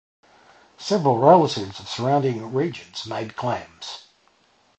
Several 0.79 1.19
relatives 1.19 1.79
of 1.79 1.87
surrounding 1.87 2.51
regions 2.51 3.05
made 3.05 3.35
claims. 3.35 4.07